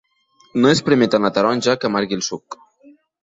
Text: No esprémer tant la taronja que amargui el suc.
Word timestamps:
No 0.61 0.71
esprémer 0.77 1.09
tant 1.15 1.27
la 1.27 1.31
taronja 1.37 1.77
que 1.83 1.91
amargui 1.91 2.19
el 2.21 2.27
suc. 2.31 2.59